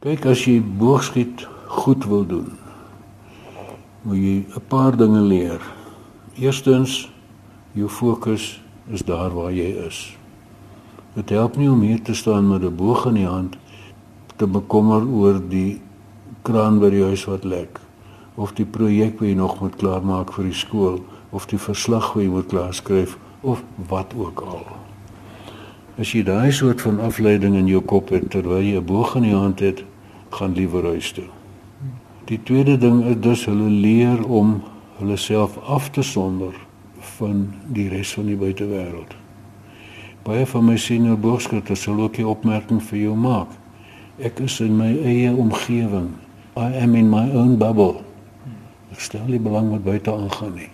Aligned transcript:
Kyk 0.00 0.30
as 0.30 0.46
jy 0.48 0.62
boogskiet 0.64 1.42
goed 1.68 2.06
wil 2.08 2.22
doen, 2.24 2.46
moet 4.00 4.16
jy 4.16 4.36
'n 4.48 4.62
paar 4.72 4.96
dinge 4.96 5.20
leer. 5.20 5.60
Eerstens, 6.40 7.10
jou 7.76 7.88
fokus 7.88 8.62
is 8.88 9.04
daar 9.04 9.28
waar 9.28 9.52
jy 9.52 9.76
is. 9.86 10.16
Dit 11.14 11.28
help 11.28 11.56
nie 11.56 11.68
om 11.68 11.80
hier 11.80 12.02
te 12.02 12.14
staan 12.14 12.48
met 12.48 12.62
'n 12.62 12.76
boog 12.76 13.06
in 13.06 13.14
die 13.14 13.26
hand 13.26 13.58
te 14.36 14.46
bekommer 14.46 15.04
oor 15.04 15.38
die 15.48 15.80
kraan 16.42 16.78
by 16.78 16.90
die 16.90 17.04
huis 17.04 17.24
wat 17.24 17.44
lek 17.44 17.78
of 18.36 18.54
die 18.54 18.64
projek 18.64 19.20
wat 19.20 19.28
jy 19.28 19.34
nog 19.34 19.60
moet 19.60 19.76
klaarmaak 19.76 20.32
vir 20.32 20.44
die 20.44 20.56
skool 20.56 21.04
of 21.30 21.46
die 21.46 21.58
verslag 21.58 22.14
wat 22.14 22.22
jy 22.22 22.30
moet 22.30 22.48
klaarskryf 22.48 23.18
of 23.42 23.62
wat 23.88 24.14
ook 24.16 24.40
al. 24.40 24.64
As 25.98 26.12
jy 26.12 26.22
daai 26.22 26.52
soort 26.52 26.80
van 26.80 27.00
afleiding 27.00 27.54
in 27.54 27.66
jou 27.66 27.80
kop 27.80 28.08
het 28.08 28.30
terwyl 28.30 28.62
jy 28.62 28.80
'n 28.80 28.86
boog 28.86 29.16
in 29.16 29.22
die 29.22 29.36
hand 29.36 29.60
het, 29.60 29.84
gaan 30.30 30.52
liewer 30.54 30.84
huis 30.84 31.12
toe. 31.12 31.28
Die 32.30 32.40
tweede 32.42 32.78
ding 32.78 33.04
is 33.10 33.18
dus 33.20 33.44
hulle 33.50 33.70
leer 33.70 34.22
om 34.26 34.60
hulle 35.00 35.16
self 35.16 35.58
af 35.66 35.90
te 35.90 36.02
sonder 36.02 36.54
van 37.16 37.48
die 37.74 37.88
res 37.88 38.12
van 38.14 38.28
die 38.30 38.36
buitewêreld. 38.38 39.16
Baie 40.22 40.44
van 40.46 40.66
my 40.68 40.76
senior 40.76 41.18
boogskutters 41.18 41.82
sal 41.82 42.00
ook 42.00 42.18
'n 42.18 42.24
opmerking 42.24 42.82
vir 42.82 42.98
jou 42.98 43.16
maak. 43.16 43.48
Ek 44.18 44.38
is 44.40 44.60
in 44.60 44.76
my 44.76 44.92
eie 45.04 45.32
omgewing. 45.32 46.10
I 46.56 46.82
am 46.82 46.94
in 46.94 47.08
my 47.10 47.30
own 47.30 47.56
bubble. 47.56 48.02
Ek 48.92 49.00
stel 49.00 49.24
nie 49.26 49.40
belang 49.40 49.70
wat 49.70 49.84
buite 49.84 50.12
aangaan 50.12 50.54
nie. 50.54 50.70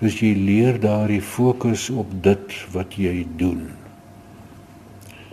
Dus 0.00 0.20
jy 0.20 0.34
leer 0.34 0.80
daardie 0.80 1.22
fokus 1.22 1.90
op 1.90 2.06
dit 2.22 2.66
wat 2.72 2.94
jy 2.94 3.26
doen. 3.36 3.68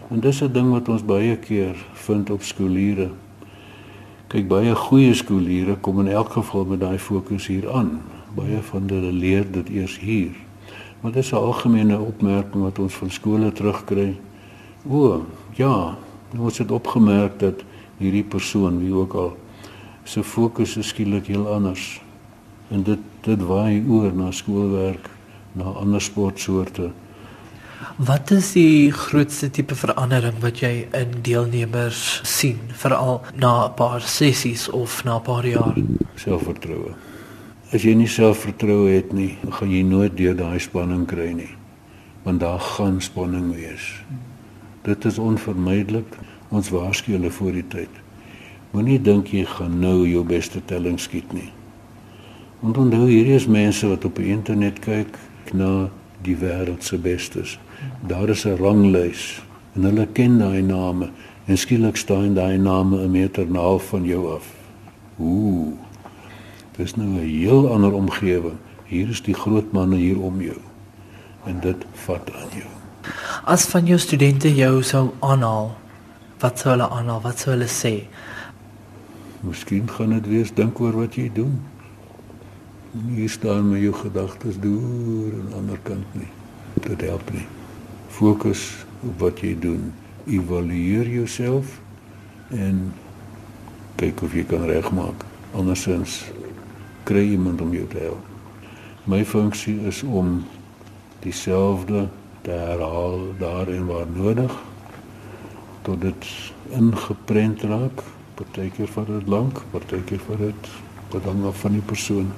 En 0.10 0.20
dis 0.20 0.42
'n 0.42 0.52
ding 0.52 0.70
wat 0.70 0.90
ons 0.90 1.06
baie 1.06 1.38
keer 1.38 1.76
vind 1.94 2.30
op 2.30 2.44
skooliere. 2.44 3.10
Kyk, 4.28 4.48
baie 4.48 4.76
goeie 4.76 5.14
skooliere 5.14 5.76
kom 5.76 6.00
in 6.00 6.08
elk 6.08 6.30
geval 6.30 6.66
met 6.66 6.80
daai 6.80 7.00
fokus 7.00 7.48
hier 7.48 7.72
aan. 7.72 8.02
Baie 8.36 8.62
van 8.62 8.90
hulle 8.90 9.12
leer 9.12 9.52
dit 9.52 9.70
eers 9.70 10.00
hier. 10.00 10.32
Maar 11.02 11.12
dis 11.12 11.32
'n 11.32 11.36
algemene 11.36 12.00
opmerking 12.00 12.64
wat 12.64 12.80
ons 12.80 12.94
van 12.94 13.10
skole 13.10 13.52
terugkry. 13.52 14.18
O, 14.90 15.26
ja, 15.54 15.98
ons 16.38 16.58
het 16.58 16.72
opgemerk 16.72 17.40
dat 17.40 17.64
hierdie 17.98 18.24
persoon, 18.24 18.80
wie 18.80 18.94
ook 18.94 19.14
al, 19.14 19.38
se 20.04 20.24
fokus 20.24 20.78
is 20.78 20.88
skielik 20.88 21.28
heel 21.28 21.48
anders. 21.48 22.02
En 22.70 22.84
dit 22.84 23.00
dit 23.22 23.42
waai 23.42 23.84
oor 23.90 24.14
na 24.14 24.32
skoolwerk, 24.32 25.10
na 25.52 25.64
ander 25.64 26.02
sportsoorte. 26.02 26.92
Wat 27.96 28.32
is 28.32 28.52
die 28.52 28.92
grootste 28.92 29.50
tipe 29.50 29.76
verandering 29.76 30.38
wat 30.44 30.60
jy 30.60 30.88
in 30.96 31.14
deelnemers 31.24 32.22
sien, 32.28 32.60
veral 32.72 33.22
na 33.36 33.68
'n 33.68 33.74
paar 33.74 34.02
sessies 34.02 34.70
of 34.70 35.04
na 35.04 35.18
'n 35.18 35.22
paar 35.22 35.46
jaar? 35.48 35.76
Selfvertroue. 36.16 36.94
As 37.74 37.84
jy 37.84 37.94
nie 37.94 38.08
selfvertroue 38.08 38.90
het 38.90 39.14
nie, 39.14 39.38
gaan 39.50 39.72
jy 39.72 39.82
nooit 39.82 40.18
deur 40.18 40.36
daai 40.36 40.60
spanning 40.60 41.06
kry 41.08 41.32
nie. 41.32 41.56
Want 42.24 42.40
daar 42.40 42.60
gaan 42.60 43.02
spanning 43.02 43.56
wees. 43.56 44.04
Dit 44.84 45.06
is 45.06 45.18
onvermydelik. 45.18 46.18
Ons 46.50 46.70
waarsku 46.70 47.12
hulle 47.12 47.32
voor 47.32 47.52
die 47.52 47.68
tyd. 47.68 47.90
Moenie 48.72 49.02
dink 49.02 49.28
jy 49.28 49.46
gaan 49.46 49.80
nou 49.80 50.08
jou 50.08 50.24
beste 50.24 50.62
telling 50.66 51.00
skiet 51.00 51.34
nie. 51.34 51.52
Want 52.60 52.78
onthou 52.78 53.08
hierdie 53.08 53.36
is 53.36 53.48
mense 53.48 53.88
wat 53.88 54.06
op 54.06 54.16
die 54.16 54.32
internet 54.34 54.80
kyk 54.80 55.18
na 55.54 55.90
die 56.26 56.38
wêreld 56.38 56.84
se 56.84 56.98
bestes. 56.98 57.60
Daar 58.08 58.30
is 58.30 58.46
'n 58.46 58.58
ranglys 58.58 59.42
en 59.76 59.84
hulle 59.84 60.08
ken 60.14 60.38
daai 60.38 60.62
name 60.62 61.10
en 61.46 61.58
skielik 61.58 61.98
staan 61.98 62.34
daai 62.34 62.58
name 62.58 62.98
'n 62.98 63.12
meter 63.12 63.46
na 63.48 63.60
half 63.60 63.90
van 63.90 64.04
jou 64.04 64.34
af. 64.34 64.54
Ooh. 65.20 65.74
Dis 66.78 66.96
nou 66.96 67.08
'n 67.08 67.20
heel 67.20 67.70
ander 67.72 67.94
omgewing. 67.94 68.58
Hier 68.86 69.10
is 69.10 69.22
die 69.22 69.34
groot 69.34 69.72
manne 69.72 69.96
hier 69.96 70.20
om 70.22 70.42
jou. 70.42 70.60
En 71.46 71.60
dit 71.60 71.86
vat 71.94 72.32
aan 72.34 72.50
jou. 72.52 72.70
As 73.46 73.66
van 73.66 73.86
jou 73.86 74.00
studente 74.00 74.56
jou 74.56 74.84
sou 74.84 75.10
aanhaal, 75.20 75.76
wat 76.40 76.60
sou 76.60 76.70
hulle 76.74 76.90
aanhaal? 76.90 77.22
Wat 77.22 77.40
sou 77.40 77.56
hulle 77.56 77.68
sê? 77.68 78.08
Miskien 79.40 79.90
gaan 79.90 80.10
dit 80.10 80.28
wees 80.28 80.54
dink 80.54 80.80
oor 80.80 80.96
wat 80.98 81.16
jy 81.16 81.32
doen. 81.34 81.62
Hier 82.96 83.30
staan 83.30 83.70
met 83.70 83.82
jou 83.82 83.94
gedagtes 83.94 84.60
deur 84.60 85.34
aan 85.34 85.48
die 85.48 85.56
ander 85.56 85.80
kant 85.84 86.14
nie. 86.16 86.30
Dit 86.86 87.02
help 87.04 87.32
nie. 87.34 87.44
Fokus 88.08 88.86
op 89.04 89.20
wat 89.20 89.42
jy 89.44 89.52
doen. 89.60 89.90
Evalueer 90.24 91.10
jouself 91.10 91.82
en 92.56 92.94
kyk 94.00 94.24
of 94.24 94.38
jy 94.38 94.46
kan 94.48 94.64
regmaak. 94.70 95.26
Andersins 95.52 96.22
kry 97.04 97.26
iemand 97.36 97.62
om 97.62 97.76
jou 97.76 97.84
te 97.92 98.00
help. 98.00 98.32
My 99.04 99.26
funksie 99.28 99.76
is 99.92 100.00
om 100.04 100.46
dieselfde 101.20 102.08
te 102.48 102.56
herhaal 102.56 103.28
daarin 103.44 103.86
waar 103.92 104.08
nodig 104.08 104.56
tot 105.84 106.02
dit 106.02 106.32
ingeprent 106.72 107.68
raak. 107.68 108.08
Partykeer 108.40 108.88
vat 108.88 109.12
dit 109.12 109.28
lank, 109.28 109.66
partykeer 109.76 110.24
vat 110.30 110.48
dit 110.48 110.76
bedank 111.12 111.56
van 111.56 111.72
die 111.72 111.82
persoon. 111.82 112.32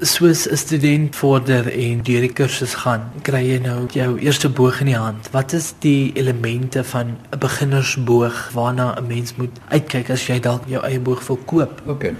Soos 0.00 0.48
'n 0.50 0.56
student 0.56 1.16
vorder 1.16 1.72
en 1.72 2.02
deur 2.02 2.20
die 2.20 2.32
kursus 2.32 2.74
gaan, 2.74 3.02
kry 3.22 3.42
jy 3.46 3.58
nou 3.58 3.86
jou 3.86 4.18
eerste 4.18 4.48
boog 4.48 4.80
in 4.80 4.86
die 4.86 4.96
hand. 4.96 5.30
Wat 5.30 5.52
is 5.52 5.74
die 5.78 6.12
elemente 6.14 6.84
van 6.84 7.06
'n 7.06 7.38
beginnersboog 7.38 8.50
waarna 8.52 8.94
'n 8.98 9.06
mens 9.06 9.36
moet 9.36 9.60
uitkyk 9.68 10.10
as 10.10 10.26
jy 10.26 10.40
dalk 10.40 10.62
jou 10.66 10.82
eie 10.84 11.00
boog 11.00 11.26
wil 11.26 11.38
koop? 11.44 11.82
OK. 11.86 12.12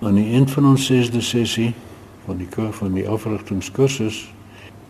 Aan 0.00 0.14
die 0.14 0.32
eind 0.32 0.50
van 0.50 0.66
ons 0.66 0.90
6de 0.90 1.20
sessie 1.20 1.74
van 2.26 2.36
die 2.36 2.46
kursus 2.46 2.76
van 2.76 2.92
die 2.92 3.08
afrigtingskursus, 3.08 4.32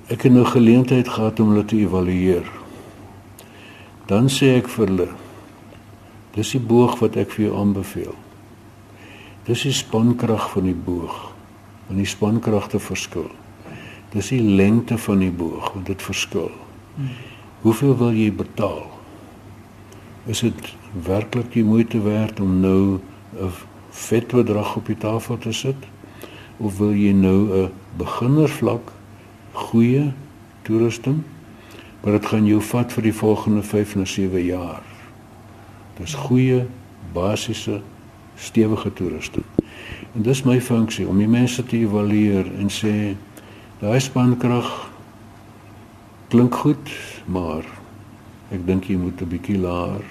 ek 0.07 0.23
het 0.23 0.33
nou 0.33 0.45
geleentheid 0.45 1.09
gehad 1.09 1.41
om 1.41 1.49
hulle 1.49 1.65
te 1.65 1.77
evalueer. 1.77 2.45
Dan 4.07 4.29
sê 4.29 4.57
ek 4.57 4.69
vir 4.69 4.87
hulle: 4.87 5.09
Dis 6.35 6.51
die 6.51 6.61
boog 6.61 6.99
wat 6.99 7.17
ek 7.17 7.31
vir 7.31 7.47
jou 7.47 7.57
aanbeveel. 7.61 8.15
Dis 9.45 9.63
die 9.67 9.75
spankrag 9.77 10.51
van 10.55 10.69
die 10.69 10.77
boog. 10.87 11.17
Want 11.87 11.99
die 12.01 12.09
spankragte 12.09 12.81
verskil. 12.81 13.29
Dis 14.15 14.31
die 14.33 14.41
lengte 14.41 14.99
van 14.99 15.21
die 15.21 15.33
boog 15.33 15.73
want 15.75 15.87
dit 15.87 16.03
verskil. 16.03 16.51
Hoeveel 17.65 17.97
wil 17.97 18.17
jy 18.17 18.31
betaal? 18.33 18.87
Is 20.31 20.41
dit 20.47 20.73
werklik 21.05 21.53
die 21.53 21.65
moeite 21.65 22.01
werd 22.05 22.41
om 22.41 22.61
nou 22.61 23.01
'n 23.37 23.53
vet 23.91 24.33
bedrag 24.33 24.77
op 24.77 24.87
die 24.87 24.99
tafel 24.99 25.39
te 25.39 25.53
sit 25.53 25.81
of 26.57 26.79
wil 26.79 26.95
jy 26.95 27.13
nou 27.13 27.65
'n 27.65 27.73
beginnervlak 27.97 28.93
goeie 29.53 30.13
toerusting 30.63 31.23
maar 32.05 32.13
dit 32.13 32.27
gaan 32.27 32.47
jou 32.47 32.61
vat 32.61 32.93
vir 32.93 33.03
die 33.03 33.17
volgende 33.17 33.63
5 33.63 33.95
na 33.97 34.05
7 34.05 34.43
jaar. 34.45 34.83
Dis 35.97 36.15
goeie 36.15 36.67
basiese 37.13 37.81
stewige 38.37 38.93
toerusting. 38.93 39.45
En 40.15 40.23
dis 40.23 40.43
my 40.45 40.61
funksie 40.61 41.07
om 41.09 41.19
die 41.19 41.29
mense 41.29 41.65
te 41.65 41.77
evalueer 41.77 42.47
en 42.59 42.71
sê 42.71 43.15
daai 43.81 44.01
spankrag 44.01 44.69
klink 46.29 46.55
goed, 46.55 46.91
maar 47.27 47.67
ek 48.55 48.67
dink 48.67 48.89
jy 48.91 48.97
moet 48.97 49.21
'n 49.21 49.29
bietjie 49.29 49.59
laer 49.59 50.03